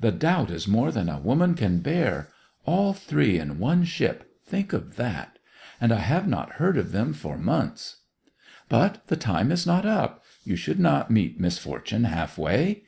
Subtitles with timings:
[0.00, 2.26] The doubt is more than a woman can bear.
[2.64, 5.38] All three in one ship—think of that!
[5.80, 7.98] And I have not heard of them for months!'
[8.68, 10.24] 'But the time is not up.
[10.42, 12.82] You should not meet misfortune half way.